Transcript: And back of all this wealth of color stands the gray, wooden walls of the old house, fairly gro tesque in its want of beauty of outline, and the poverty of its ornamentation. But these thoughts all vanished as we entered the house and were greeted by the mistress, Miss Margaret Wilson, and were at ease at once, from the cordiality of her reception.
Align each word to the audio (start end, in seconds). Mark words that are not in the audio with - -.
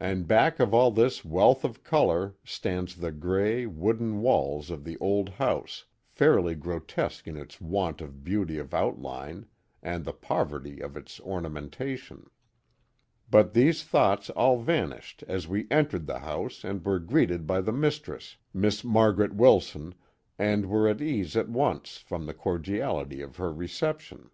And 0.00 0.26
back 0.26 0.58
of 0.58 0.74
all 0.74 0.90
this 0.90 1.24
wealth 1.24 1.62
of 1.64 1.84
color 1.84 2.34
stands 2.44 2.96
the 2.96 3.12
gray, 3.12 3.64
wooden 3.64 4.20
walls 4.22 4.70
of 4.72 4.82
the 4.82 4.98
old 4.98 5.28
house, 5.28 5.84
fairly 6.08 6.56
gro 6.56 6.80
tesque 6.80 7.28
in 7.28 7.36
its 7.36 7.60
want 7.60 8.00
of 8.00 8.24
beauty 8.24 8.58
of 8.58 8.74
outline, 8.74 9.46
and 9.80 10.04
the 10.04 10.12
poverty 10.12 10.80
of 10.80 10.96
its 10.96 11.20
ornamentation. 11.20 12.28
But 13.30 13.52
these 13.52 13.84
thoughts 13.84 14.30
all 14.30 14.58
vanished 14.60 15.22
as 15.28 15.46
we 15.46 15.68
entered 15.70 16.06
the 16.08 16.18
house 16.18 16.64
and 16.64 16.84
were 16.84 16.98
greeted 16.98 17.46
by 17.46 17.60
the 17.60 17.70
mistress, 17.70 18.36
Miss 18.52 18.82
Margaret 18.82 19.32
Wilson, 19.36 19.94
and 20.40 20.66
were 20.66 20.88
at 20.88 21.00
ease 21.00 21.36
at 21.36 21.48
once, 21.48 21.98
from 21.98 22.26
the 22.26 22.34
cordiality 22.34 23.20
of 23.22 23.36
her 23.36 23.52
reception. 23.54 24.30